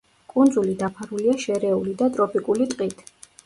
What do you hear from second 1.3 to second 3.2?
შერეული და ტროპიკული ტყით.